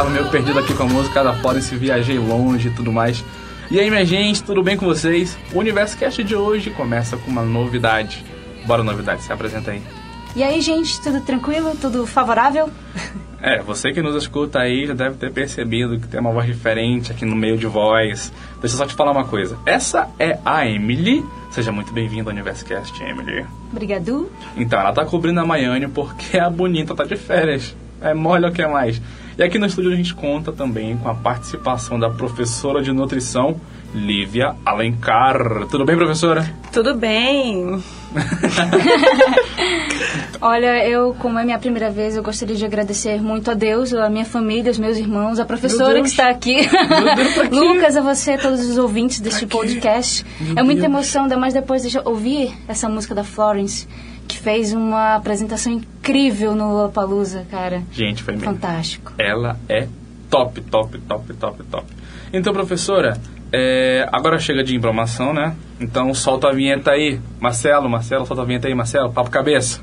[0.00, 3.22] tava meio perdido aqui com a música da Florence, viajei longe e tudo mais.
[3.70, 5.36] E aí, minha gente, tudo bem com vocês?
[5.52, 8.24] O Universo Cast de hoje começa com uma novidade.
[8.66, 9.82] Bora, novidade, se apresenta aí.
[10.34, 11.76] E aí, gente, tudo tranquilo?
[11.78, 12.70] Tudo favorável?
[13.42, 17.10] É, você que nos escuta aí já deve ter percebido que tem uma voz diferente
[17.10, 18.30] aqui no meio de voz.
[18.60, 19.56] Deixa eu só te falar uma coisa.
[19.64, 21.24] Essa é a Emily.
[21.50, 23.46] Seja muito bem-vinda ao Universo Cast, Emily.
[23.72, 24.30] Obrigado.
[24.58, 27.74] Então, ela tá cobrindo a Maiane porque a bonita tá de férias.
[28.02, 29.00] É mole o que é mais.
[29.40, 33.58] E aqui no estúdio a gente conta também com a participação da professora de nutrição,
[33.94, 35.66] Lívia Alencar.
[35.70, 36.54] Tudo bem, professora?
[36.70, 37.82] Tudo bem.
[40.42, 44.10] Olha, eu, como é minha primeira vez, eu gostaria de agradecer muito a Deus, a
[44.10, 46.56] minha família, os meus irmãos, a professora que está aqui.
[46.56, 47.48] Deus?
[47.50, 50.22] Lucas, a você, a todos os ouvintes deste Pra podcast.
[50.38, 50.92] Meu é muita Deus.
[50.92, 53.88] emoção, ainda mais depois de ouvir essa música da Florence,
[54.30, 57.82] que fez uma apresentação incrível no Lollapalooza, cara.
[57.92, 58.52] Gente, foi mesmo.
[58.52, 59.12] Fantástico.
[59.18, 59.86] Ela é
[60.28, 61.86] top, top, top, top, top.
[62.32, 63.20] Então, professora,
[63.52, 65.54] é, agora chega de informação, né?
[65.80, 67.20] Então solta a vinheta aí.
[67.40, 69.12] Marcelo, Marcelo, solta a vinheta aí, Marcelo.
[69.12, 69.80] Papo cabeça.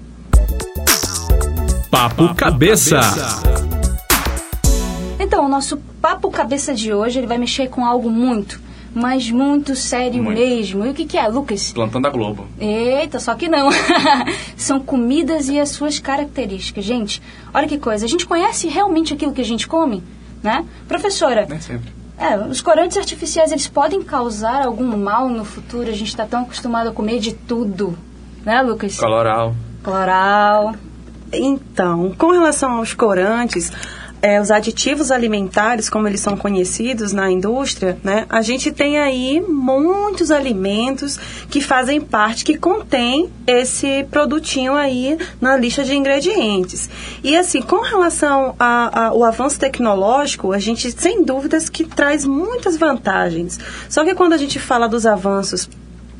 [1.89, 2.99] Papo Cabeça.
[5.19, 8.59] Então, o nosso papo cabeça de hoje, ele vai mexer com algo muito,
[8.97, 10.37] mas muito sério Muito.
[10.39, 10.85] mesmo.
[10.85, 11.71] E o que, que é, Lucas?
[11.71, 12.45] Plantão da Globo.
[12.59, 13.69] Eita, só que não.
[14.57, 16.83] São comidas e as suas características.
[16.83, 17.21] Gente,
[17.53, 18.05] olha que coisa.
[18.05, 20.03] A gente conhece realmente aquilo que a gente come,
[20.41, 20.65] né?
[20.87, 21.91] Professora, Nem sempre.
[22.17, 25.89] é, os corantes artificiais, eles podem causar algum mal no futuro?
[25.89, 27.97] A gente está tão acostumado a comer de tudo,
[28.43, 28.97] né, Lucas?
[28.97, 29.55] Coloral.
[29.83, 30.73] Cloral.
[31.31, 33.71] Então, com relação aos corantes,
[34.21, 39.41] é, os aditivos alimentares, como eles são conhecidos na indústria, né, a gente tem aí
[39.41, 41.17] muitos alimentos
[41.49, 46.89] que fazem parte, que contém esse produtinho aí na lista de ingredientes.
[47.23, 53.59] E assim, com relação ao avanço tecnológico, a gente, sem dúvidas, que traz muitas vantagens.
[53.89, 55.69] Só que quando a gente fala dos avanços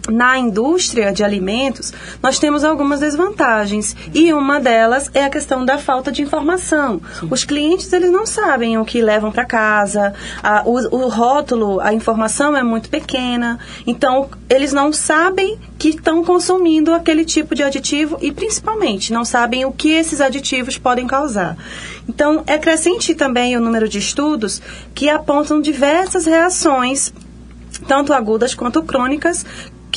[0.07, 3.95] na indústria de alimentos, nós temos algumas desvantagens.
[4.13, 7.01] E uma delas é a questão da falta de informação.
[7.29, 11.93] Os clientes, eles não sabem o que levam para casa, a- o, o rótulo, a
[11.93, 13.59] informação é muito pequena.
[13.85, 19.65] Então, eles não sabem que estão consumindo aquele tipo de aditivo e, principalmente, não sabem
[19.65, 21.57] o que esses aditivos podem causar.
[22.07, 24.61] Então, é crescente também o número de estudos
[24.95, 27.13] que apontam diversas reações
[27.87, 29.45] tanto agudas quanto crônicas,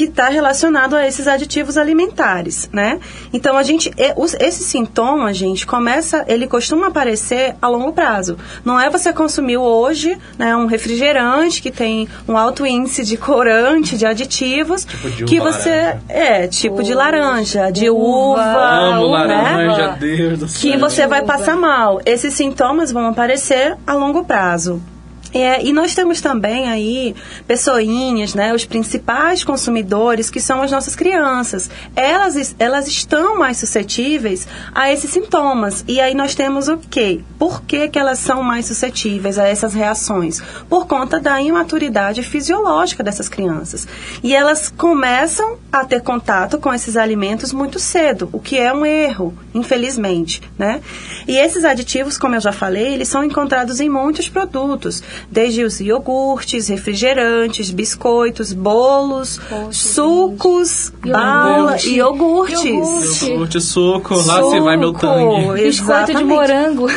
[0.00, 2.98] que está relacionado a esses aditivos alimentares, né?
[3.34, 8.38] Então a gente, os- esse sintoma, gente, começa, ele costuma aparecer a longo prazo.
[8.64, 13.98] Não é você consumiu hoje, né, um refrigerante que tem um alto índice de corante,
[13.98, 15.98] de aditivos, Tipo de que uva você laranja.
[16.08, 19.34] é tipo de Uva, laranja, de uva, uva, Amo né?
[19.34, 20.60] laranja, Deus do céu.
[20.72, 21.26] que você vai Uva.
[21.34, 22.00] passar mal.
[22.06, 24.80] Esses sintomas vão aparecer a longo prazo.
[25.32, 27.14] É, e nós temos também aí
[27.46, 31.70] pessoinhas, né, os principais consumidores, que são as nossas crianças.
[31.94, 35.84] Elas, elas estão mais suscetíveis a esses sintomas.
[35.86, 37.20] E aí nós temos o quê?
[37.38, 40.40] Por que, que elas são mais suscetíveis a essas reações?
[40.68, 43.86] Por conta da imaturidade fisiológica dessas crianças.
[44.22, 48.84] E elas começam a ter contato com esses alimentos muito cedo, o que é um
[48.84, 50.80] erro, infelizmente, né?
[51.26, 55.80] E esses aditivos, como eu já falei, eles são encontrados em muitos produtos, desde os
[55.80, 61.12] iogurtes, refrigerantes, biscoitos, bolos, Poxa, sucos, gente.
[61.12, 61.90] bala, Iogurte.
[61.90, 62.64] iogurtes.
[63.22, 63.30] Iogurte.
[63.36, 65.62] Curte suco, lá se vai meu Suco, tangue.
[65.70, 66.86] Biscoito de morango.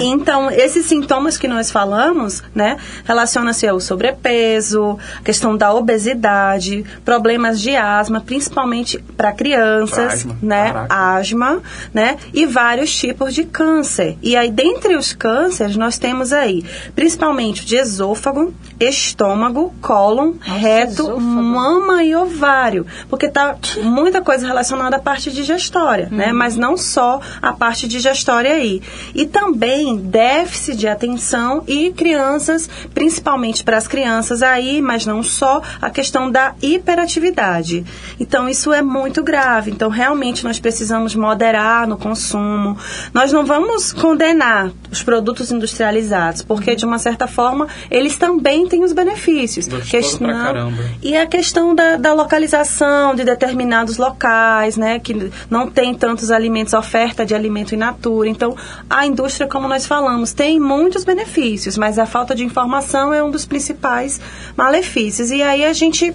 [0.00, 7.74] Então, esses sintomas que nós falamos, né, relacionam-se ao sobrepeso, questão da obesidade, problemas de
[7.74, 10.94] asma, principalmente para crianças, Asma, né, caraca.
[10.94, 11.62] asma,
[11.94, 14.16] né, e vários tipos de câncer.
[14.22, 16.64] E aí, dentre os cânceres, nós temos aí,
[16.94, 21.20] principalmente de esôfago, estômago, cólon, reto, esôfago.
[21.20, 26.32] mama e ovário, porque tá muita coisa relacionada à parte digestória, né?
[26.32, 28.82] Mas não só a parte digestória aí.
[29.14, 35.62] E também déficit de atenção e crianças, principalmente para as crianças aí, mas não só
[35.80, 37.84] a questão da hiperatividade.
[38.18, 39.70] Então isso é muito grave.
[39.70, 42.76] Então realmente nós precisamos moderar no consumo.
[43.12, 48.66] Nós não vamos condenar os produtos industrializados, porque de uma certa forma forma, eles também
[48.66, 49.68] têm os benefícios.
[49.68, 50.82] Gostoso pra caramba.
[51.02, 54.98] E a questão da, da localização de determinados locais, né?
[54.98, 58.28] Que não tem tantos alimentos, oferta de alimento in natura.
[58.28, 58.56] Então,
[58.90, 63.30] a indústria, como nós falamos, tem muitos benefícios, mas a falta de informação é um
[63.30, 64.20] dos principais
[64.56, 65.30] malefícios.
[65.30, 66.14] E aí a gente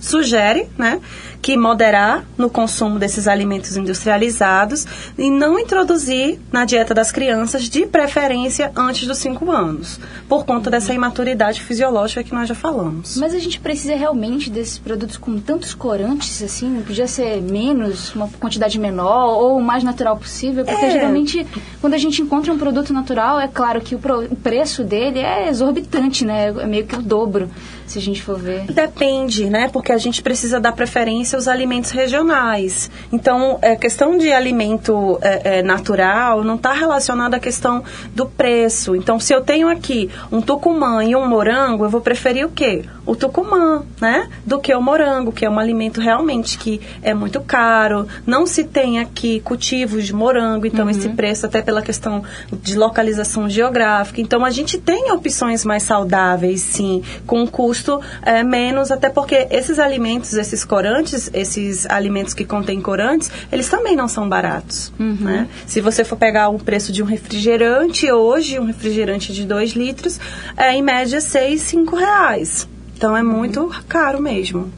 [0.00, 1.00] sugere, né,
[1.44, 4.86] que moderar no consumo desses alimentos industrializados
[5.18, 10.70] e não introduzir na dieta das crianças, de preferência antes dos 5 anos, por conta
[10.70, 13.18] dessa imaturidade fisiológica que nós já falamos.
[13.18, 16.70] Mas a gente precisa realmente desses produtos com tantos corantes, assim?
[16.70, 20.64] Não podia ser menos, uma quantidade menor ou o mais natural possível?
[20.64, 20.90] Porque É.
[20.92, 21.46] geralmente,
[21.78, 25.18] quando a gente encontra um produto natural, é claro que o, pro- o preço dele
[25.18, 26.46] é exorbitante, né?
[26.58, 27.50] É meio que o dobro,
[27.86, 28.64] se a gente for ver.
[28.64, 29.68] Depende, né?
[29.68, 32.90] Porque a gente precisa dar preferência aos alimentos regionais.
[33.12, 37.82] Então, a questão de alimento é, é, natural não está relacionada à questão
[38.14, 38.96] do preço.
[38.96, 42.84] Então, se eu tenho aqui um tucumã e um morango, eu vou preferir o quê?
[43.06, 44.28] O tucumã, né?
[44.46, 48.06] Do que o morango, que é um alimento realmente que é muito caro.
[48.26, 52.22] Não se tem aqui cultivos de morango, então esse preço até pela questão
[52.52, 54.20] de localização geográfica.
[54.20, 59.48] Então, a gente tem opções mais saudáveis, sim, com um custo é, menos, até porque
[59.50, 64.92] esses alimentos, esses corantes, esses alimentos que contêm corantes, eles também não são baratos.
[65.24, 65.48] Né?
[65.66, 70.20] Se você for pegar o preço de um refrigerante hoje, um refrigerante de 2 litros,
[70.56, 72.68] é em média 6, 5 reais.
[72.96, 74.70] Então é muito caro mesmo.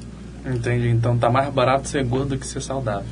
[0.46, 0.88] Entendi.
[0.88, 3.04] Então tá mais barato ser gordo do que ser saudável.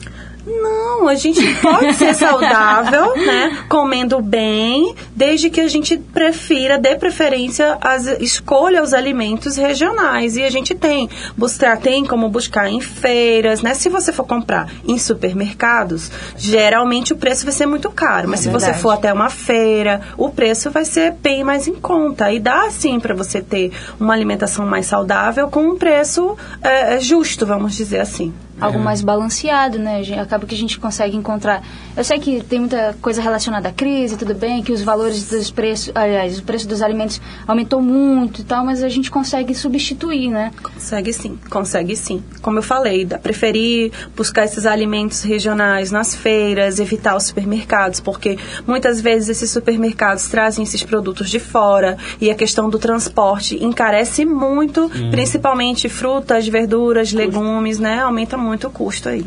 [0.47, 3.65] Não, a gente pode ser saudável, né?
[3.69, 10.37] Comendo bem, desde que a gente prefira, dê preferência, as, escolha os alimentos regionais.
[10.37, 13.75] E a gente tem, buscar, tem como buscar em feiras, né?
[13.75, 18.29] Se você for comprar em supermercados, geralmente o preço vai ser muito caro.
[18.29, 18.83] Mas É se você verdade.
[18.83, 22.31] for até uma feira, o preço vai ser bem mais em conta.
[22.33, 27.47] E dá sim para você ter uma alimentação mais saudável com um preço eh, justo,
[27.47, 28.33] vamos dizer assim.
[28.65, 30.03] Algo mais balanceado, né?
[30.21, 31.63] Acaba que a gente consegue encontrar.
[31.97, 35.51] Eu sei que tem muita coisa relacionada à crise, tudo bem, que os valores dos
[35.53, 40.29] preços, aliás, o preço dos alimentos aumentou muito e tal, mas a gente consegue substituir,
[40.29, 40.51] né?
[40.61, 42.21] Consegue sim, consegue sim.
[42.43, 48.39] Como eu falei, dá preferir buscar esses alimentos regionais nas feiras, evitar os supermercados, porque
[48.67, 54.25] muitas vezes esses supermercados trazem esses produtos de fora e a questão do transporte encarece
[54.25, 58.01] muito, principalmente frutas, verduras, legumes, né?
[58.01, 59.25] Aumenta muito o custo aí.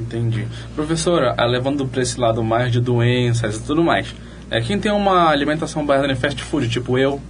[0.00, 0.46] Entendi.
[0.74, 4.14] Professora, ah, levando para esse lado mais de doenças e tudo mais,
[4.50, 7.20] é, quem tem uma alimentação baseada em fast food, tipo eu,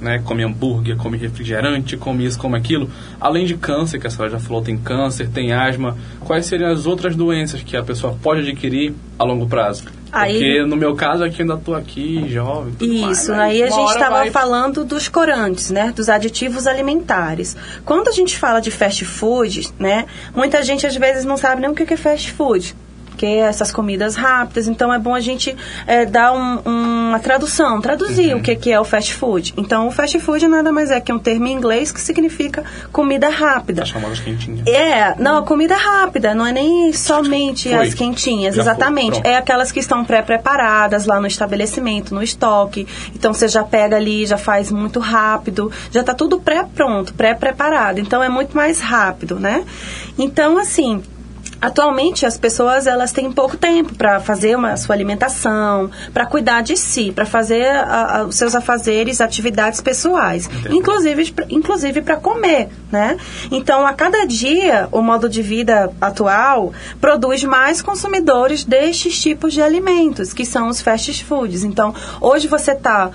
[0.00, 2.90] né, come hambúrguer, come refrigerante, come isso, come aquilo,
[3.20, 6.86] além de câncer, que a senhora já falou, tem câncer, tem asma, quais seriam as
[6.86, 9.84] outras doenças que a pessoa pode adquirir a longo prazo?
[10.12, 12.72] Aí- Porque no meu caso aqui ainda tô aqui, jovem.
[12.78, 15.92] tudo mais, Isso, mas aí a gente estava vai- falando dos corantes, né?
[15.94, 17.56] Dos aditivos alimentares.
[17.84, 20.06] Quando a gente fala de fast food, né?
[20.34, 22.74] Muita gente às vezes não sabe nem o que é fast food.
[23.16, 27.80] Que é essas comidas rápidas, então é bom a gente é, dar um- uma tradução,
[27.80, 28.40] traduzir Uhum.
[28.40, 29.54] o que, que é o fast food.
[29.56, 33.28] Então, o fast food nada mais é que um termo em inglês que significa comida
[33.28, 33.82] rápida.
[33.82, 34.66] As famosas quentinhas.
[34.66, 37.86] É, não, comida rápida, não é nem somente Foi.
[37.88, 39.12] as quentinhas, Já foi, exatamente.
[39.12, 39.26] pronto.
[39.26, 42.86] é aquelas que estão pré-preparadas lá no estabelecimento, no estoque.
[43.14, 47.98] Então você já pega ali, já faz muito rápido, já tá tudo pré-pronto, pré-preparado.
[48.00, 49.64] Então é muito mais rápido, né?
[50.18, 51.02] Então, assim,
[51.60, 56.76] Atualmente as pessoas elas têm pouco tempo para fazer uma sua alimentação, para cuidar de
[56.76, 62.68] si, para fazer a- a- os seus afazeres, atividades pessoais, inclusive pra- inclusive para comer,
[62.90, 63.16] né?
[63.50, 69.62] Então a cada dia o modo de vida atual produz mais consumidores destes tipos de
[69.62, 71.64] alimentos, que são os fast foods.
[71.64, 73.10] Então hoje você está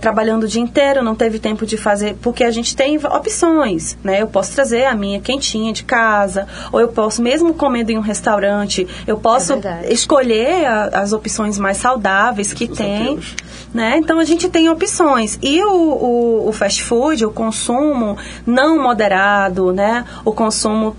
[0.00, 4.20] trabalhando o dia inteiro, não teve tempo de fazer, porque a gente tem opções, né?
[4.22, 8.00] Eu posso trazer a minha quentinha de casa, ou eu posso mesmo comendo em um
[8.02, 9.92] restaurante, eu posso verdade.
[9.92, 13.36] escolher a- as opções mais saudáveis que tem, Desafios.
[13.74, 13.96] né?
[13.98, 15.38] Então a gente tem opções.
[15.42, 20.04] E o, o, o fast food, o consumo não moderado, né?
[20.24, 20.96] O consumo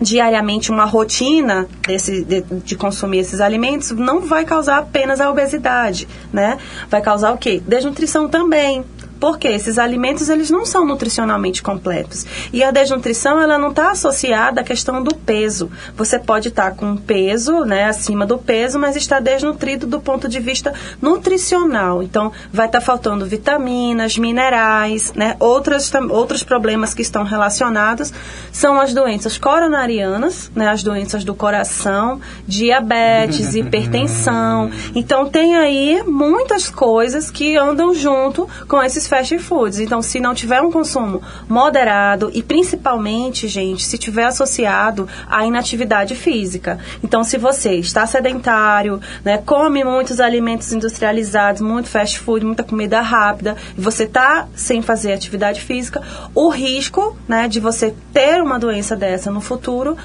[0.00, 6.06] diariamente uma rotina desse, de, de consumir esses alimentos não vai causar apenas a obesidade,
[6.32, 6.56] né?
[6.88, 7.60] Vai causar o quê?
[7.66, 8.84] Desnutrição também.
[9.20, 12.26] Porque esses alimentos eles não são nutricionalmente completos.
[12.52, 15.70] E a desnutrição ela não está associada à questão do peso.
[15.96, 20.28] Você pode estar com um peso né, acima do peso, mas está desnutrido do ponto
[20.28, 22.02] de vista nutricional.
[22.02, 25.36] Então, vai estar faltando vitaminas, minerais, né?
[25.38, 28.12] Outras, outros problemas que estão relacionados
[28.52, 30.68] são as doenças coronarianas, né?
[30.68, 34.70] As doenças do coração, diabetes, hipertensão.
[34.94, 39.78] Então, tem aí muitas coisas que andam junto com esses fast foods.
[39.78, 46.14] Então, se não tiver um consumo moderado e principalmente, gente, se tiver associado à inatividade
[46.14, 46.78] física.
[47.02, 53.00] Então, se você está sedentário, né, come muitos alimentos industrializados, muito fast food, muita comida
[53.00, 56.02] rápida, e você está sem fazer atividade física,
[56.34, 59.96] o risco, né, de você ter uma doença dessa no futuro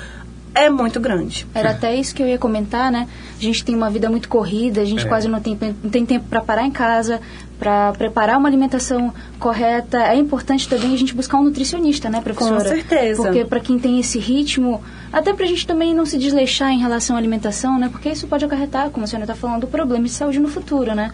[0.55, 1.45] é muito grande.
[1.53, 3.07] Era até isso que eu ia comentar, né?
[3.38, 5.07] A gente tem uma vida muito corrida, a gente É.
[5.10, 7.19] quase não tem, não tem tempo para parar em casa,
[7.57, 9.98] para preparar uma alimentação correta.
[10.00, 12.63] É importante também a gente buscar um nutricionista, né, professora?
[12.63, 13.22] Com certeza.
[13.22, 14.81] Porque para quem tem esse ritmo,
[15.12, 17.89] até para a gente também não se desleixar em relação à alimentação, né?
[17.89, 21.12] Porque isso pode acarretar, como a senhora está falando, problemas de saúde no futuro, né?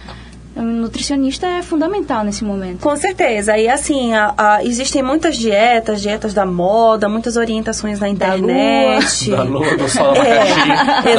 [0.60, 2.82] Um nutricionista é fundamental nesse momento.
[2.82, 3.58] Com certeza.
[3.58, 9.30] E assim, a- a- existem muitas dietas, dietas da moda, muitas orientações na internet.
[9.32, 10.40] Da lua, do sol, da É,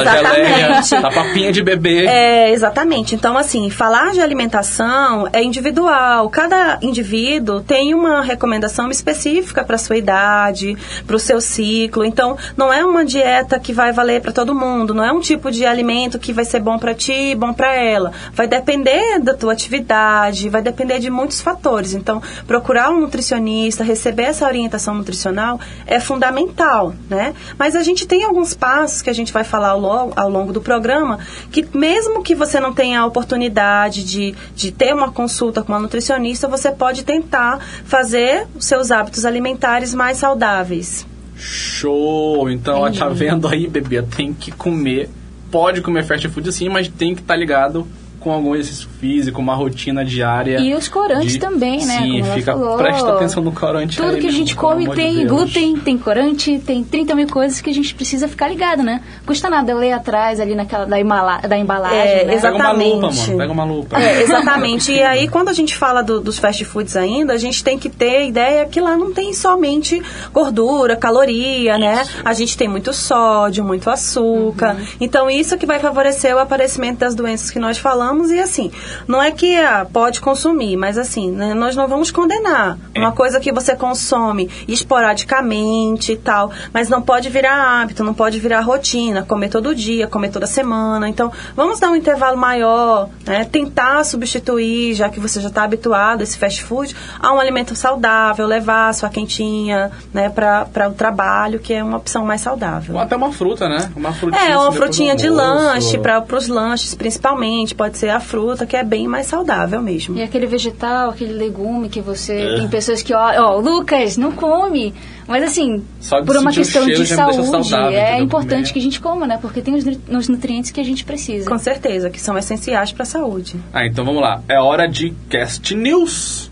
[0.03, 1.01] da geleia, exatamente.
[1.01, 2.05] da papinha de bebê.
[2.05, 3.15] É, exatamente.
[3.15, 6.29] Então, assim, falar de alimentação é individual.
[6.29, 12.05] Cada indivíduo tem uma recomendação específica para sua idade, para o seu ciclo.
[12.05, 14.93] Então, não é uma dieta que vai valer para todo mundo.
[14.93, 18.11] Não é um tipo de alimento que vai ser bom para ti, bom para ela.
[18.33, 21.93] Vai depender da tua atividade, vai depender de muitos fatores.
[21.93, 27.33] Então, procurar um nutricionista, receber essa orientação nutricional é fundamental, né?
[27.57, 30.53] Mas a gente tem alguns passos que a gente vai falar ao longo, ao longo
[30.53, 31.19] do programa
[31.51, 35.79] que mesmo que você não tenha a oportunidade de, de ter uma consulta com uma
[35.79, 41.05] nutricionista, você pode tentar fazer os seus hábitos alimentares mais saudáveis.
[41.35, 42.49] Show!
[42.49, 44.01] Então, ó, tá vendo aí, bebê?
[44.03, 45.09] Tem que comer.
[45.49, 47.87] Pode comer fast food sim, mas tem que estar ligado
[48.21, 50.59] com algum exercício físico, uma rotina diária.
[50.59, 51.97] E os corantes de- também, né?
[51.97, 52.77] Sim, fica, falou.
[52.77, 55.27] presta atenção no corante Tudo aí, que a gente come de tem Deus.
[55.27, 59.01] glúten, tem corante, tem 30 mil coisas que a gente precisa ficar ligado, né?
[59.25, 62.37] Custa nada ler atrás ali naquela da, embala, da embalagem, É, né?
[62.39, 63.27] Pega uma lupa, Exatamente.
[63.27, 63.37] mano.
[63.37, 64.01] Pega uma lupa.
[64.01, 64.91] É, exatamente.
[64.91, 67.89] E aí, quando a gente fala do- dos fast foods ainda, a gente tem que
[67.89, 70.01] ter a ideia que lá não tem somente
[70.31, 72.03] gordura, caloria, né?
[72.23, 74.77] A gente tem muito sódio, muito açúcar.
[74.99, 78.10] Então, isso que vai favorecer o aparecimento das doenças que nós falamos.
[78.31, 78.71] E assim,
[79.07, 82.77] não é que ah, pode consumir, mas assim, né, nós não vamos condenar.
[82.95, 88.39] Uma coisa que você consome esporadicamente e tal, mas não pode virar hábito, não pode
[88.39, 91.07] virar rotina, comer todo dia, comer toda semana.
[91.07, 93.45] Então, vamos dar um intervalo maior, né?
[93.45, 97.75] Tentar substituir, já que você já está habituado a esse fast food, a um alimento
[97.75, 102.95] saudável, levar a sua quentinha, né, para o trabalho, que é uma opção mais saudável.
[102.95, 103.91] Ou até uma fruta, né?
[103.95, 104.41] Uma frutinha.
[104.41, 107.75] É, uma assim, do frutinha de lanche, para os lanches principalmente.
[107.75, 110.17] Pode ser a fruta, que é bem mais saudável mesmo.
[110.17, 112.33] E aquele vegetal, aquele legume que você.
[112.33, 112.55] É.
[112.57, 114.93] Tem pessoas que, ó, ó, Lucas, não come.
[115.27, 118.25] Mas assim, Só por uma questão cheiro de saúde, saudável, é entendeu?
[118.25, 118.73] importante Comer.
[118.73, 119.37] que a gente coma, né?
[119.41, 121.49] Porque tem os, os nutrientes que a gente precisa.
[121.49, 123.55] Com certeza, que são essenciais para a saúde.
[123.71, 124.41] Ah, então vamos lá.
[124.49, 126.51] É hora de Cast News.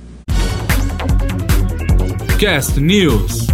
[2.40, 3.48] Cast News.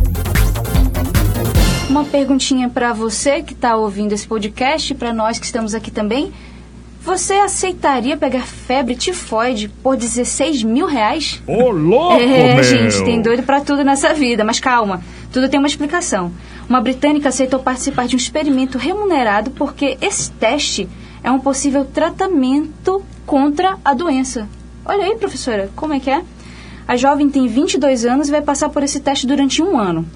[1.90, 6.32] Uma perguntinha pra você que tá ouvindo esse podcast, pra nós que estamos aqui também.
[7.06, 11.40] Você aceitaria pegar febre tifoide por 16 mil reais?
[11.46, 12.64] Ô, louco, É, meu!
[12.64, 16.32] gente, tem doido pra tudo nessa vida, mas calma, tudo tem uma explicação.
[16.68, 20.90] Uma britânica aceitou participar de um experimento remunerado porque esse teste
[21.24, 24.50] é um possível tratamento contra a doença.
[24.84, 26.24] Olha aí, professora, como é que é?
[26.88, 30.08] A jovem tem 22 anos e vai passar por esse teste durante um ano.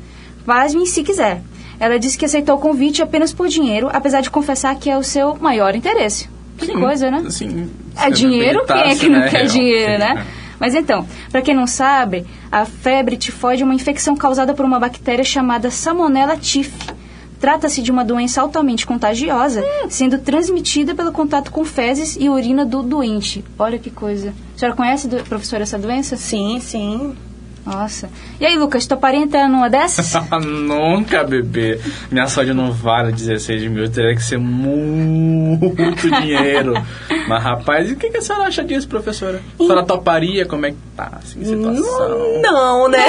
[0.43, 1.41] Pasmem se quiser.
[1.79, 5.03] Ela disse que aceitou o convite apenas por dinheiro, apesar de confessar que é o
[5.03, 6.27] seu maior interesse.
[6.59, 7.29] Que Sim, coisa, né?
[7.29, 7.69] Sim.
[7.97, 10.13] É dinheiro, quem é que não quer dinheiro, né?
[10.13, 10.25] Real.
[10.59, 14.77] Mas então, para quem não sabe, a febre tifoide é uma infecção causada por uma
[14.77, 16.99] bactéria chamada Salmonella typhi.
[17.39, 22.83] Trata-se de uma doença altamente contagiosa, sendo transmitida pelo contato com fezes e urina do
[22.83, 23.45] doente.
[23.57, 24.33] Olha que coisa.
[24.53, 26.17] A senhora conhece, professora, essa doença?
[26.17, 27.15] Sim, sim.
[27.65, 28.09] Nossa.
[28.39, 30.13] E aí, Lucas, toparia entrar numa dessas?
[30.43, 31.79] Nunca, bebê.
[32.11, 33.89] Minha saúde não vale 16 mil.
[33.89, 36.73] Teria que ser muito dinheiro.
[37.27, 39.41] Mas, rapaz, e o que, que a senhora acha disso, professora?
[39.59, 40.45] A senhora toparia?
[40.45, 42.41] Como é que tá, assim, a situação?
[42.41, 43.05] Não, né?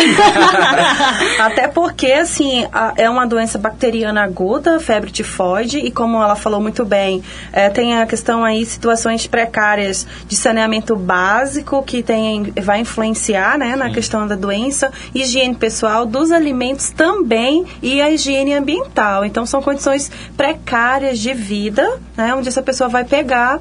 [1.41, 6.61] Até porque, assim, a- é uma doença bacteriana aguda, febre tifoide, e como ela falou
[6.61, 12.81] muito bem, é, tem a questão aí, situações precárias de saneamento básico, que tem, vai
[12.81, 19.25] influenciar, né, na questão da doença, higiene pessoal, dos alimentos também, e a higiene ambiental.
[19.25, 23.61] Então, são condições precárias de vida, né, onde essa pessoa vai pegar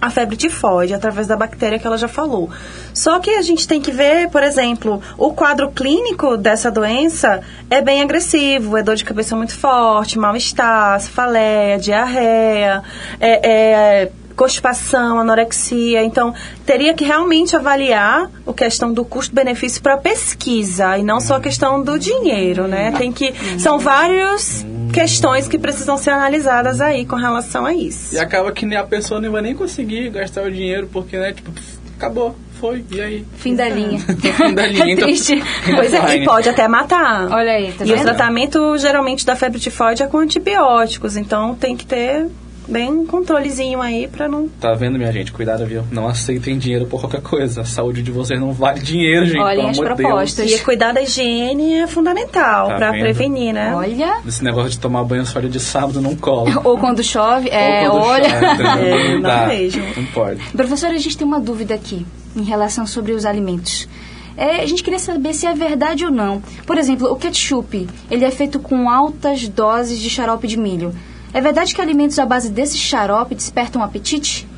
[0.00, 2.50] a febre tifoide através da bactéria que ela já falou.
[2.92, 7.80] Só que a gente tem que ver, por exemplo, o quadro clínico dessa doença é
[7.80, 12.82] bem agressivo, é dor de cabeça muito forte, mal-estar, cefaleia, diarreia,
[13.20, 16.04] é, é constipação, anorexia.
[16.04, 16.34] Então,
[16.64, 21.82] teria que realmente avaliar a questão do custo-benefício para pesquisa e não só a questão
[21.82, 22.92] do dinheiro, né?
[22.92, 24.64] Tem que são várias
[24.96, 28.14] questões que precisam ser analisadas aí com relação a isso.
[28.14, 31.34] E acaba que nem a pessoa não vai nem conseguir gastar o dinheiro, porque, né,
[31.34, 31.50] tipo,
[31.98, 33.24] acabou, foi, e aí?
[33.36, 33.98] Fim da linha.
[34.08, 35.34] Fim da linha, É então- triste.
[35.76, 36.22] Pois é, Fine.
[36.22, 37.28] e pode até matar.
[37.30, 38.04] Olha aí, tá e o vendo?
[38.04, 42.26] tratamento geralmente da febre tifoide é com antibióticos, então tem que ter
[42.68, 44.48] bem controlezinho aí pra não.
[44.48, 45.32] Tá vendo, minha gente?
[45.32, 45.82] Cuidado, viu?
[45.90, 47.62] Não aceitem dinheiro por qualquer coisa.
[47.62, 49.38] A saúde de vocês não vale dinheiro, gente.
[49.38, 50.50] Olhem as propostas.
[50.50, 53.00] E cuidar da higiene é fundamental Tá pra vendo?
[53.02, 53.74] prevenir, né?
[53.74, 53.96] Olha.
[54.22, 54.26] Deus.
[54.36, 56.50] Esse negócio de tomar banho só de sábado não cola.
[56.64, 58.28] Ou quando chove, é, Ou quando olha.
[58.30, 58.46] chove?
[58.86, 59.46] É, não dá.
[59.46, 59.82] mesmo.
[59.96, 60.42] Não pode.
[60.52, 62.04] Professora, a gente tem uma dúvida aqui
[62.34, 63.88] em relação sobre os alimentos.
[64.36, 66.42] É, a gente queria saber se é verdade ou não.
[66.66, 70.92] Por exemplo, o ketchup, ele é feito com altas doses de xarope de milho.
[71.36, 74.48] É verdade que alimentos à base desse xarope despertam apetite?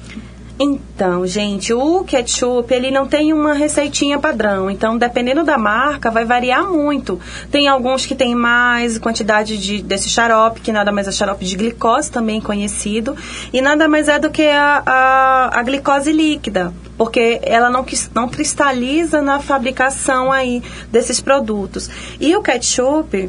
[0.61, 4.70] Então, gente, o ketchup, ele não tem uma receitinha padrão.
[4.70, 7.20] Então, dependendo da marca, vai variar muito.
[7.50, 11.56] Tem alguns que tem mais quantidade de, desse xarope, que nada mais é xarope de
[11.56, 13.16] glicose, também conhecido.
[13.52, 16.73] E nada mais é do que a, a, a glicose líquida.
[16.97, 21.90] Porque ela não, não cristaliza na fabricação aí desses produtos.
[22.20, 23.28] E o ketchup,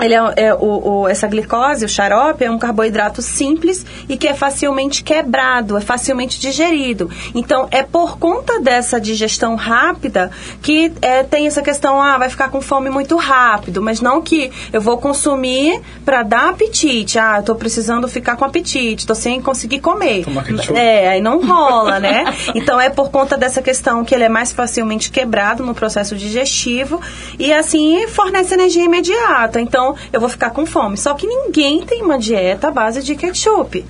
[0.00, 4.26] ele é, é o, o- essa glicose, o xarope, é um carboidrato simples e que
[4.28, 7.10] é facilmente quebrado, é facilmente digerido.
[7.34, 10.30] Então, é por conta dessa digestão rápida
[10.62, 14.50] que é, tem essa questão, ah, vai ficar com fome muito rápido, mas não que
[14.72, 17.18] eu vou consumir para dar apetite.
[17.18, 20.24] Ah, eu tô precisando ficar com apetite, tô sem conseguir comer.
[20.76, 22.24] É, aí não rola, né?
[22.54, 27.00] Então, é por conta dessa questão que ele é mais facilmente quebrado no processo digestivo
[27.38, 29.60] e assim fornece energia imediata.
[29.60, 30.96] Então, eu vou ficar com fome.
[30.96, 33.84] Só que ninguém tem uma dieta à base de ketchup.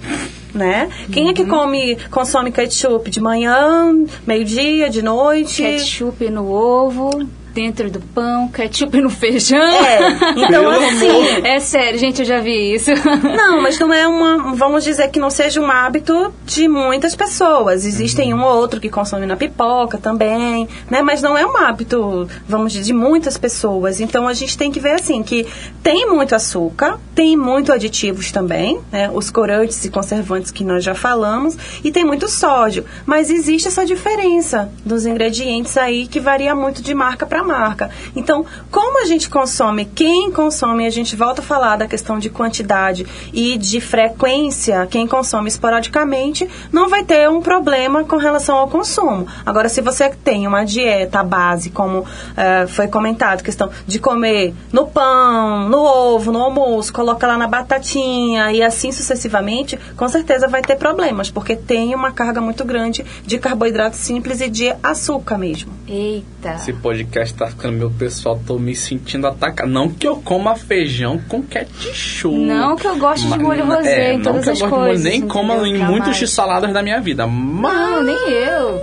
[0.54, 0.90] Né?
[1.12, 3.94] Quem é que come, consome ketchup de manhã,
[4.26, 5.62] meio-dia, de noite?
[5.62, 9.58] Ketchup no ovo, dentro do pão, ketchup no feijão.
[9.58, 11.42] É, então Pelo assim.
[11.44, 12.90] É sério, gente, eu já vi isso.
[13.22, 14.54] Não, mas não é uma.
[14.54, 17.84] Vamos dizer que não seja um hábito de muitas pessoas.
[17.84, 21.02] Existem um ou outro que consome na pipoca também, né?
[21.02, 24.00] Mas não é um hábito, vamos dizer, de muitas pessoas.
[24.00, 25.46] Então a gente tem que ver assim que
[25.82, 29.10] tem muito açúcar, tem muito aditivos também, né?
[29.12, 32.84] Os corantes e conservantes que nós já falamos, e tem muito sódio.
[33.04, 37.90] Mas existe essa diferença dos ingredientes aí que varia muito de marca para marca.
[38.14, 42.30] Então, como a gente consome, quem consome, a gente volta a falar da questão de
[42.30, 48.68] quantidade e de frequência, quem consome esporadicamente não vai ter um problema com relação ao
[48.68, 49.26] consumo.
[49.44, 52.04] Agora, se você tem uma dieta base, como
[52.36, 57.46] eh, foi comentado, questão de comer no pão, no ovo, no almoço, coloca lá na
[57.46, 63.04] batatinha e assim sucessivamente, com certeza vai ter problemas, porque tem uma carga muito grande
[63.24, 65.72] de carboidrato simples e de açúcar mesmo.
[65.86, 66.54] Eita.
[66.54, 69.70] Esse podcast tá ficando meu pessoal, tô me sentindo atacado.
[69.70, 72.36] Não que eu coma feijão com ketchup.
[72.38, 75.22] Não que eu goste de molho rosé é, em todas as gosto molho, coisas, Nem
[75.26, 77.26] como em muitos de saladas da minha vida.
[77.26, 78.82] Mas Não, nem eu.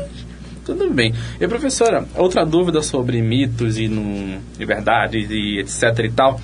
[0.66, 1.14] tudo bem.
[1.40, 6.40] E professora, outra dúvida sobre mitos e, no, e verdades e etc e tal.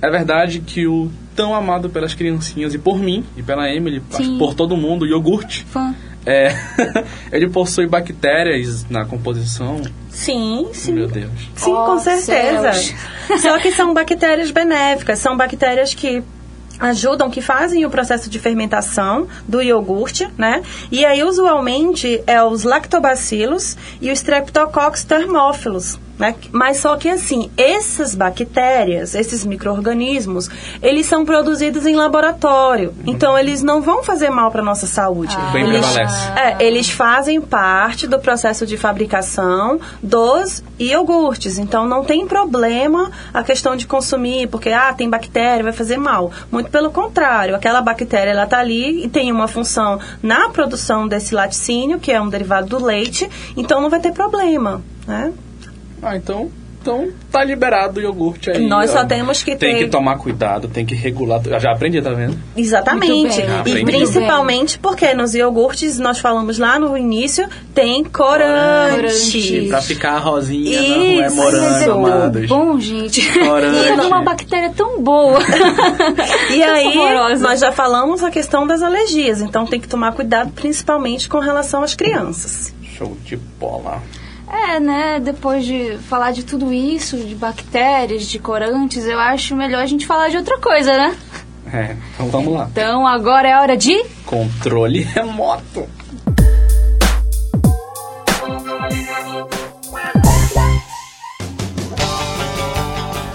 [0.00, 4.36] É verdade que o tão amado pelas criancinhas e por mim e pela Emily, Sim.
[4.38, 5.94] por todo mundo, o iogurte, Fã.
[6.26, 6.54] É,
[7.32, 9.80] ele possui bactérias na composição.
[10.10, 10.92] Sim, sim.
[10.92, 11.30] Meu Deus.
[11.56, 12.72] Sim, Oh, com certeza.
[12.72, 12.94] céus.
[13.42, 16.22] Só que são bactérias benéficas, são bactérias que
[16.78, 20.62] ajudam, que fazem o processo de fermentação do iogurte, né?
[20.90, 26.34] E aí, usualmente, é os lactobacilos e o Streptococcus thermophilus, né?
[26.50, 30.48] Mas só que, assim, essas bactérias, esses micro-organismos,
[30.82, 32.94] eles são produzidos em laboratório.
[33.06, 35.34] Então, eles não vão fazer mal para nossa saúde.
[35.38, 35.50] Ah.
[35.52, 36.32] Bem eles, prevalece.
[36.36, 41.58] é, eles fazem parte do processo de fabricação dos iogurtes.
[41.58, 46.30] Então não tem problema a questão de consumir, porque ah, tem bactéria, vai fazer mal.
[46.50, 51.34] Muito pelo contrário, aquela bactéria ela tá ali e tem uma função na produção desse
[51.34, 55.32] laticínio, que é um derivado do leite, então não vai ter problema, né?
[56.02, 58.66] Ah, então, então tá liberado o iogurte aí.
[58.66, 59.04] Nós só ó.
[59.04, 61.40] temos que Tem ter- que tomar cuidado, tem que regular.
[61.46, 62.36] Eu já aprendi, tá vendo?
[62.56, 63.12] Exatamente.
[63.12, 63.76] Muito bem.
[63.76, 68.96] Ah, E principalmente porque nos iogurtes, nós falamos lá no início, tem corante.
[68.96, 69.66] Corante.
[69.68, 70.88] Pra ficar rosinha, Isso.
[70.90, 72.48] não é é morango, tão amados.
[72.48, 73.22] bom, gente.
[73.38, 73.76] Corante.
[73.78, 75.38] E é uma bactéria tão boa.
[76.52, 81.28] E aí, nós já falamos a questão das alergias, então tem que tomar cuidado principalmente
[81.28, 82.74] com relação às crianças.
[82.98, 84.02] Show de bola.
[84.52, 85.18] É, né?
[85.18, 90.06] Depois de falar de tudo isso, de bactérias, de corantes, eu acho melhor a gente
[90.06, 91.16] falar de outra coisa, né?
[91.72, 92.68] É, então vamos lá.
[92.70, 94.04] Então agora é hora de.
[94.26, 95.88] Controle remoto!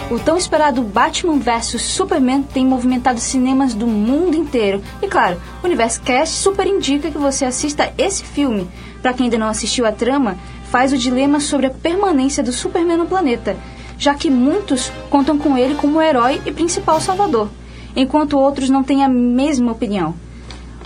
[0.09, 4.81] O tão esperado Batman vs Superman tem movimentado cinemas do mundo inteiro.
[5.01, 8.69] E claro, o Universo Cast super indica que você assista esse filme.
[9.01, 10.37] Para quem ainda não assistiu a trama,
[10.71, 13.55] faz o dilema sobre a permanência do Superman no planeta,
[13.97, 17.49] já que muitos contam com ele como herói e principal salvador,
[17.95, 20.13] enquanto outros não têm a mesma opinião.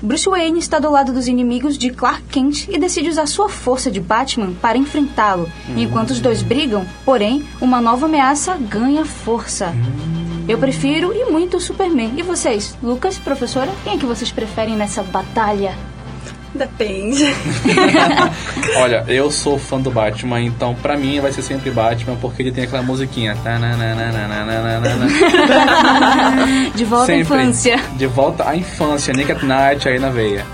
[0.02, 3.92] Bruce Wayne está do lado dos inimigos de Clark Kent e decide usar sua força
[3.92, 5.48] de Batman para enfrentá-lo.
[5.78, 9.72] Enquanto os dois brigam, porém, uma nova ameaça ganha força.
[10.48, 12.14] Eu prefiro e muito o Superman.
[12.18, 15.76] E vocês, Lucas, professora, quem é que vocês preferem nessa batalha?
[16.54, 17.26] Depende.
[18.78, 22.52] Olha, eu sou fã do Batman, então pra mim vai ser sempre Batman, porque ele
[22.52, 23.36] tem aquela musiquinha.
[26.76, 27.38] De volta Sempre.
[27.38, 27.80] à infância.
[27.96, 30.46] De volta à infância, Nick at Night aí na veia.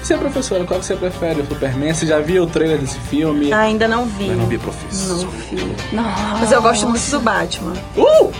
[0.00, 1.42] E você, professora, qual que você prefere?
[1.42, 1.92] O Superman?
[1.94, 3.52] Você já viu o trailer desse filme?
[3.52, 4.28] Ainda não vi.
[4.28, 5.18] Eu não vi, professor.
[5.24, 5.76] Não vi.
[5.92, 6.38] Nossa.
[6.40, 7.74] Mas eu gosto muito do Batman.
[7.96, 8.32] Uh!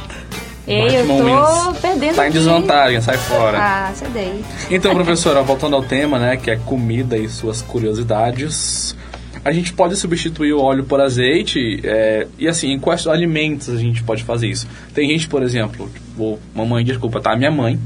[0.71, 1.79] Ei, eu tô wins.
[1.81, 3.59] perdendo Tá em desvantagem, sai fora.
[3.59, 4.45] Ah, daí.
[4.71, 8.97] Então, professora, voltando ao tema, né, que é comida e suas curiosidades,
[9.45, 13.79] a gente pode substituir o óleo por azeite, é, e assim, em quais alimentos a
[13.79, 14.67] gente pode fazer isso?
[14.95, 17.35] Tem gente, por exemplo, tipo, mamãe, desculpa, tá?
[17.35, 17.79] Minha mãe,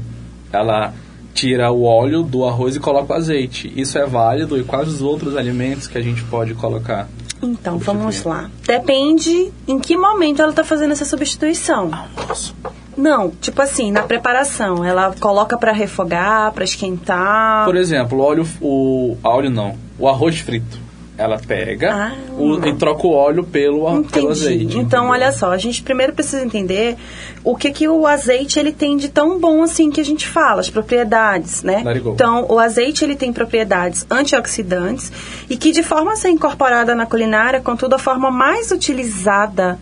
[0.53, 0.93] ela
[1.33, 3.71] tira o óleo do arroz e coloca o azeite.
[3.75, 4.57] Isso é válido?
[4.59, 7.09] E quais os outros alimentos que a gente pode colocar?
[7.45, 8.49] Então, vamos lá.
[8.65, 11.91] Depende em que momento ela tá fazendo essa substituição.
[12.17, 12.55] Almoço.
[12.97, 14.83] Não, tipo assim, na preparação.
[14.83, 17.65] Ela coloca pra refogar, pra esquentar.
[17.65, 20.79] Por exemplo, o óleo, o óleo não, o arroz frito.
[21.17, 22.11] Ela pega Ah.
[22.37, 24.77] o- e troca o óleo pelo, pelo azeite.
[24.77, 26.97] Então, olha só, a gente primeiro precisa entender
[27.43, 30.59] o que, que o azeite ele tem de tão bom assim que a gente fala,
[30.59, 31.81] as propriedades, né?
[32.15, 35.11] Então, o azeite ele tem propriedades antioxidantes
[35.49, 39.79] e que de forma a ser incorporada na culinária, contudo, a forma mais utilizada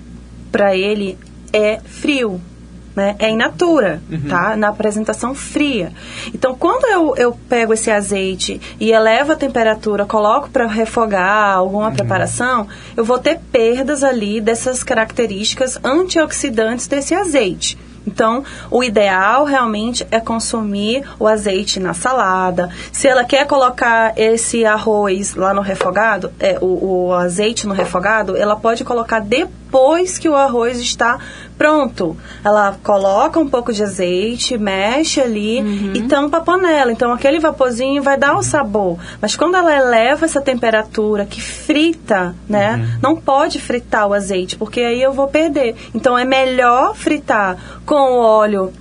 [0.52, 1.18] para ele
[1.52, 2.40] é frio.
[2.96, 3.16] Né?
[3.18, 4.30] É in natura, Uhum.
[4.30, 4.56] tá?
[4.56, 5.92] Na apresentação fria.
[6.34, 11.88] Então, quando eu, eu pego esse azeite e elevo a temperatura, coloco para refogar alguma
[11.88, 11.94] Uhum.
[11.96, 17.78] preparação, eu vou ter perdas ali dessas características antioxidantes desse azeite.
[18.06, 22.70] Então, o ideal realmente é consumir o azeite na salada.
[22.92, 28.36] Se ela quer colocar esse arroz lá no refogado, é, o, o azeite no refogado,
[28.36, 31.18] ela pode colocar depois que o arroz está
[31.64, 32.18] pronto.
[32.44, 35.60] Ela coloca um pouco de azeite, mexe ali
[35.94, 36.92] e tampa a panela.
[36.92, 39.00] Então, aquele vaporzinho vai dar o sabor.
[39.22, 42.98] Mas quando ela eleva essa temperatura que frita, né?
[43.02, 45.74] Não pode fritar o azeite, porque aí eu vou perder.
[45.96, 48.74] Então, é melhor fritar com o óleo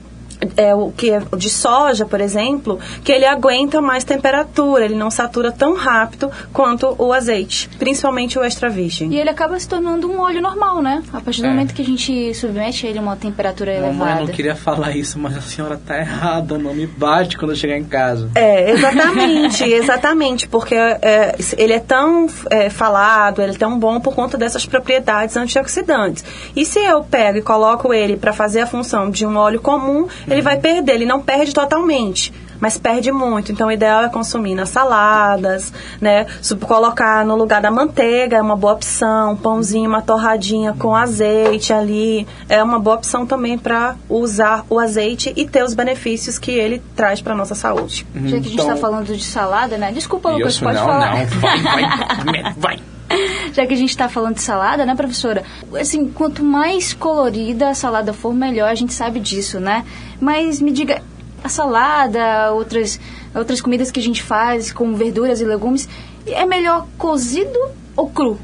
[0.56, 5.10] é, o que é de soja, por exemplo, que ele aguenta mais temperatura, ele não
[5.10, 9.12] satura tão rápido quanto o azeite, principalmente o extra virgem.
[9.12, 11.02] E ele acaba se tornando um óleo normal, né?
[11.12, 11.50] A partir do É.
[11.50, 14.20] momento que a gente submete ele a uma temperatura Mamãe, eu elevada.
[14.20, 16.58] não queria falar isso, mas a senhora tá errada.
[16.58, 18.30] Não me bate quando eu chegar em casa.
[18.34, 24.14] É, exatamente, exatamente, porque é, ele é tão é, falado, ele é tão bom por
[24.14, 26.24] conta dessas propriedades antioxidantes.
[26.54, 30.06] E se eu pego e coloco ele para fazer a função de um óleo comum,
[30.32, 32.32] ele vai perder, ele não perde totalmente.
[32.60, 36.26] Mas perde muito, então o ideal é consumir nas saladas, né?
[36.64, 41.72] Colocar no lugar da manteiga é uma boa opção, um pãozinho, uma torradinha com azeite
[41.72, 46.52] ali, é uma boa opção também para usar o azeite e ter os benefícios que
[46.52, 48.06] ele traz para nossa saúde.
[48.14, 49.90] Já que a gente Então- tá falando de salada, né?
[49.90, 51.10] Desculpa, Lucas, pode não, falar.
[51.18, 51.26] não.
[51.40, 52.78] Vai, vai, vai.
[53.52, 55.44] Já que a gente tá falando de salada, né, professora?
[55.78, 59.84] Assim, quanto mais colorida a salada for, melhor, a gente sabe disso, né?
[60.20, 61.02] Mas me diga,
[61.42, 63.00] a salada, outras,
[63.34, 65.88] outras comidas que a gente faz, como verduras e legumes,
[66.26, 67.58] é melhor cozido
[67.96, 68.38] ou cru?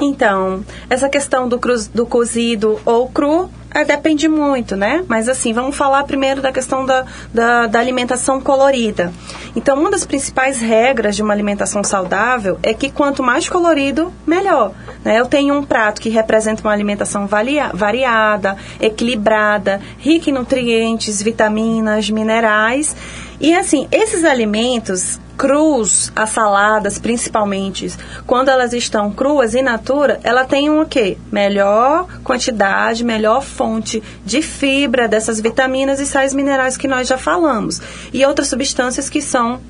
[0.00, 1.60] Então, essa questão do,
[1.92, 5.04] do cozido ou cru é, depende muito, né?
[5.06, 9.12] Mas assim, vamos falar primeiro da questão da, da, da alimentação colorida.
[9.54, 14.72] Então, uma das principais regras de uma alimentação saudável é que quanto mais colorido, melhor.
[15.04, 15.18] né?
[15.18, 22.96] Eu tenho um prato que representa uma alimentação variada, equilibrada, rica em nutrientes, vitaminas, minerais.
[23.40, 27.88] E assim, esses alimentos crus, as saladas principalmente,
[28.26, 31.16] quando elas estão cruas in natura, ela tem um o quê?
[31.30, 37.80] Melhor quantidade, melhor fonte de fibra dessas vitaminas e sais minerais que nós já falamos.
[38.12, 39.60] E outras substâncias que são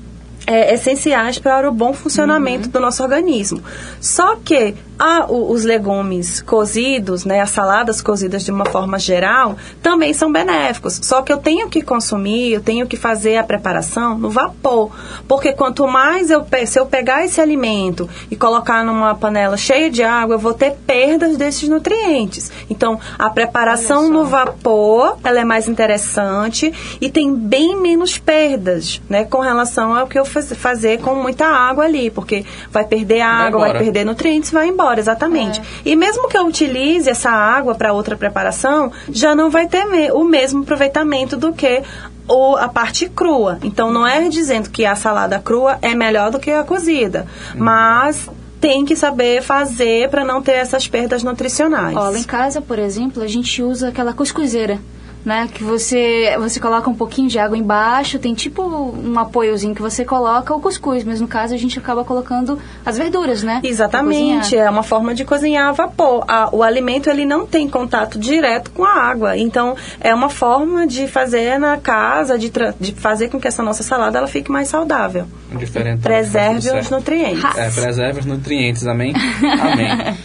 [0.47, 3.61] é, essenciais para o bom funcionamento do nosso organismo.
[4.01, 10.13] Só que a- os legumes cozidos, né, as saladas cozidas de uma forma geral, também
[10.13, 10.99] são benéficos.
[11.01, 14.91] Só que eu tenho que consumir, eu tenho que fazer a preparação no vapor.
[15.27, 20.03] Porque quanto mais eu, se eu pegar esse alimento e colocar numa panela cheia de
[20.03, 22.51] água, eu vou ter perdas desses nutrientes.
[22.69, 29.23] Então, a preparação no vapor, ela é mais interessante e tem bem menos perdas, né,
[29.23, 33.59] com relação ao que eu faz- fazer com muita água ali, porque vai perder água,
[33.59, 33.83] vai embora.
[33.83, 35.61] perder nutrientes, vai embora, exatamente.
[35.85, 40.11] E mesmo que eu utilize essa água para outra preparação, já não vai ter me-
[40.11, 41.83] o mesmo aproveitamento do que
[42.27, 43.59] o, a parte crua.
[43.63, 47.25] Então, não é dizendo que a salada crua é melhor do que a cozida,
[47.55, 48.29] mas
[48.61, 51.95] tem que saber fazer para não ter essas perdas nutricionais.
[51.95, 54.79] Lá em casa, por exemplo, a gente usa aquela cuscuzeira,
[55.25, 55.47] né?
[55.53, 60.03] Que você, você coloca um pouquinho de água embaixo, tem tipo um apoiozinho que você
[60.05, 63.59] coloca o cuscuz, mas no caso a gente acaba colocando as verduras, né?
[63.63, 66.23] Exatamente, é uma forma de cozinhar a vapor.
[66.27, 70.87] A- o alimento ele não tem contato direto com a água, então é uma forma
[70.87, 74.51] de fazer na casa, de, tra- de fazer com que essa nossa salada ela fique
[74.51, 75.25] mais saudável.
[75.57, 76.01] Diferente.
[76.01, 76.91] Preserve Tá os certo.
[76.91, 77.43] nutrientes.
[77.57, 79.13] É, preserve os nutrientes, amém?
[79.61, 80.17] Amém.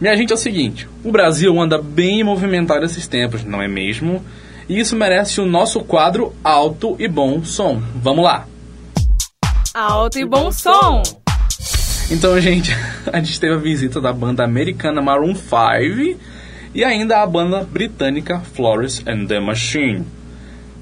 [0.00, 4.24] Minha gente, é o seguinte: o Brasil anda bem movimentado esses tempos, não é mesmo?
[4.68, 7.82] E isso merece o nosso quadro Alto e Bom Som.
[7.96, 8.46] Vamos lá!
[9.72, 11.00] Alto e bom som.
[12.10, 12.72] Então, gente,
[13.12, 16.18] a gente teve a visita da banda americana Maroon 5
[16.74, 20.04] e ainda a banda britânica Florence and the Machine.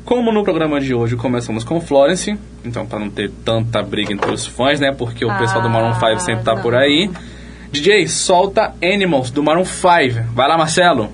[0.07, 4.31] Como no programa de hoje começamos com Florence, então para não ter tanta briga entre
[4.31, 4.91] os fãs, né?
[4.91, 7.11] Porque o pessoal do Maroon 5 sempre tá por aí.
[7.71, 10.33] DJ, solta Animals do Maroon 5.
[10.35, 11.11] Vai lá, Marcelo.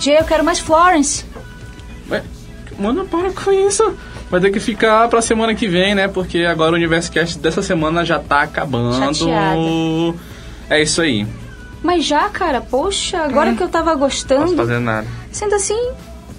[0.00, 1.24] DJ, eu quero mais Florence.
[2.10, 2.22] Ué,
[2.78, 3.94] mano, para com isso.
[4.30, 6.08] Vai ter que ficar pra semana que vem, né?
[6.08, 8.96] Porque agora o Universo Cast dessa semana já tá acabando.
[8.96, 9.58] Chateada.
[10.70, 11.26] É isso aí.
[11.82, 14.42] Mas já, cara, poxa, agora que eu tava Não gostando.
[14.44, 15.06] posso fazer nada.
[15.32, 15.90] Sendo assim,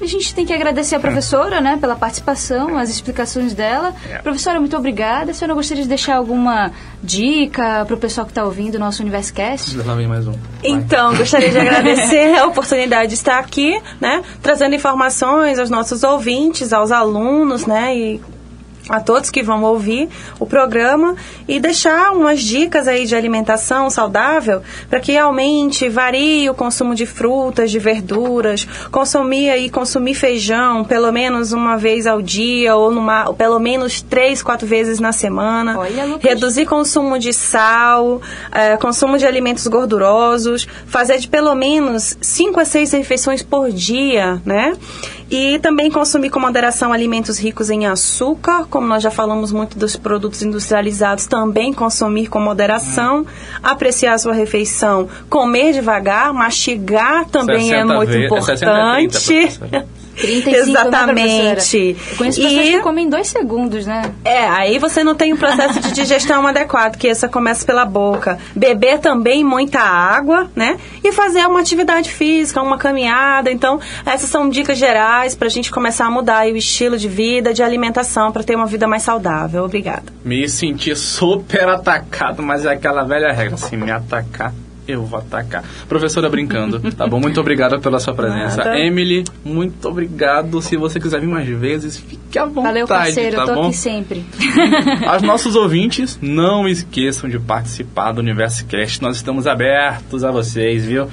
[0.04, 3.94] a gente tem que agradecer a professora, né, pela participação, as explicações dela.
[4.10, 4.18] É.
[4.20, 5.32] Professora, muito obrigada.
[5.32, 6.72] A senhora gostaria de deixar alguma
[7.04, 9.78] dica pro pessoal que tá ouvindo o nosso Universecast?
[9.78, 10.32] Lá vem mais um.
[10.32, 10.40] Vai.
[10.64, 16.74] Então, gostaria de agradecer a oportunidade de estar aqui, né, trazendo informações aos nossos ouvintes,
[16.74, 18.22] aos alunos, né, e
[18.92, 21.16] a todos que vão ouvir o programa
[21.48, 27.06] e deixar umas dicas aí de alimentação saudável para que aumente, varie o consumo de
[27.06, 33.30] frutas, de verduras, consumir aí, consumir feijão pelo menos uma vez ao dia ou numa,
[33.30, 35.78] ou pelo menos três, quatro vezes na semana.
[35.78, 36.24] Olha, Lucas.
[36.24, 42.66] Reduzir consumo de sal, eh, consumo de alimentos gordurosos, fazer de pelo menos 5 a
[42.66, 44.74] 6 refeições por dia, né?
[45.30, 49.96] E também consumir com moderação alimentos ricos em açúcar, como nós já falamos muito dos
[49.96, 53.26] produtos industrializados, também consumir com moderação,
[53.64, 58.96] apreciar a sua refeição, comer devagar, mastigar também é 60 muito ve- é 60 a
[58.96, 59.88] 30, importante.
[60.16, 60.42] Professora.
[60.52, 61.78] 35, né, Exatamente.
[62.12, 64.12] Eu conheço pessoas E- que comem em dois segundos, né?
[64.26, 68.38] é, aí você não tem um processo de digestão adequado, que essa começa pela boca.
[68.56, 70.78] Beber também muita água, né?
[71.04, 73.52] E fazer uma atividade física, uma caminhada.
[73.52, 77.08] Então, essas são dicas gerais para a gente começar a mudar aí o estilo de
[77.08, 79.64] vida, de alimentação, para ter uma vida mais saudável.
[79.64, 80.04] Obrigada.
[80.24, 83.58] Me senti super atacado, mas é aquela velha regra.
[83.58, 84.54] Se me atacar,
[84.88, 85.64] eu vou atacar.
[85.88, 87.20] Professora brincando, tá bom?
[87.20, 88.58] Muito obrigada pela sua presença.
[88.58, 88.80] Nada.
[88.80, 90.62] Emily, muito obrigado.
[90.62, 93.68] Se você quiser vir mais vezes, fique à vontade, Valeu, parceiro, tá eu tô bom?
[93.68, 94.26] aqui sempre.
[95.08, 99.02] Aos nossos ouvintes, não esqueçam de participar do Universo Cast.
[99.02, 101.08] Nós estamos abertos a vocês, viu?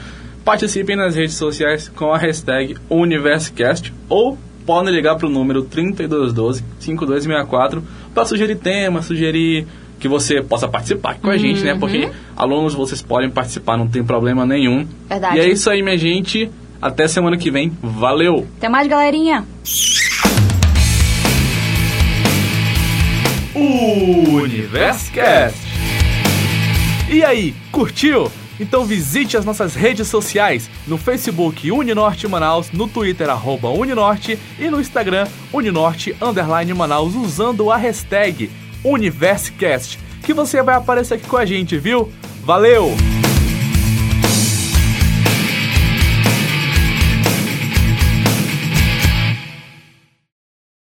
[0.44, 7.83] Participem nas redes sociais com a hashtag UniversoCast ou podem ligar para o número 3212-5264
[8.14, 9.66] para sugerir temas, sugerir
[9.98, 11.76] que você possa participar com a gente, né?
[11.78, 14.87] Porque alunos vocês podem participar, não tem problema nenhum.
[15.08, 15.37] Verdade.
[15.37, 16.50] E é isso aí, minha gente.
[16.80, 17.72] Até semana que vem.
[17.82, 18.46] Valeu!
[18.56, 19.44] Até mais, galerinha.
[23.54, 25.58] Universcast.
[27.11, 28.30] E aí, curtiu?
[28.61, 34.68] Então visite as nossas redes sociais no Facebook Uninorte Manaus, no Twitter arroba Uninorte e
[34.68, 38.50] no Instagram Uninorte Underline Manaus usando a hashtag
[38.90, 42.12] Universcast, que você vai aparecer aqui com a gente, viu?
[42.44, 43.17] Valeu!